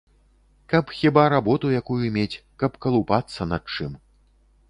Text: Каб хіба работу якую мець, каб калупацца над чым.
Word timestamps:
Каб 0.71 0.85
хіба 0.99 1.25
работу 1.33 1.65
якую 1.81 2.07
мець, 2.17 2.41
каб 2.63 2.81
калупацца 2.85 3.41
над 3.53 3.63
чым. 3.77 3.91